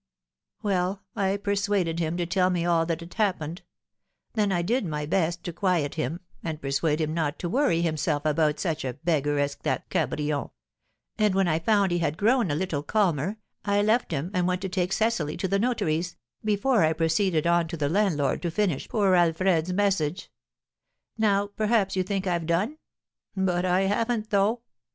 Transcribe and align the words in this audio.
Well, 0.63 1.03
I 1.15 1.37
persuaded 1.37 1.99
him 1.99 2.17
to 2.17 2.25
tell 2.25 2.49
me 2.49 2.65
all 2.65 2.87
that 2.87 3.01
had 3.01 3.13
happened; 3.13 3.61
then 4.33 4.51
I 4.51 4.63
did 4.63 4.83
my 4.83 5.05
best 5.05 5.43
to 5.43 5.53
quiet 5.53 5.93
him, 5.93 6.21
and 6.43 6.59
persuade 6.59 6.99
him 6.99 7.13
not 7.13 7.37
to 7.37 7.47
worry 7.49 7.81
himself 7.83 8.25
about 8.25 8.59
such 8.59 8.83
a 8.83 8.93
beggar 8.95 9.37
as 9.37 9.57
that 9.57 9.87
Cabrion; 9.91 10.49
and 11.19 11.35
when 11.35 11.47
I 11.47 11.59
found 11.59 11.91
he 11.91 11.99
had 11.99 12.17
grown 12.17 12.49
a 12.49 12.55
little 12.55 12.81
calmer, 12.81 13.37
I 13.63 13.83
left 13.83 14.09
him, 14.11 14.31
and 14.33 14.47
went 14.47 14.61
to 14.61 14.69
take 14.69 14.91
Cecily 14.91 15.37
to 15.37 15.47
the 15.47 15.59
notary's, 15.59 16.15
before 16.43 16.81
I 16.83 16.93
proceeded 16.93 17.45
on 17.45 17.67
to 17.67 17.77
the 17.77 17.87
landlord 17.87 18.41
to 18.41 18.49
finish 18.49 18.89
poor 18.89 19.13
Alfred's 19.13 19.71
message. 19.71 20.31
Now, 21.15 21.45
perhaps, 21.45 21.95
you 21.95 22.01
think 22.01 22.25
I've 22.25 22.47
done? 22.47 22.79
But 23.37 23.65
I 23.65 23.81
haven't, 23.81 24.31
though. 24.31 24.61